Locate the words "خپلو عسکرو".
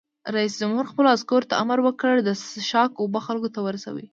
0.91-1.47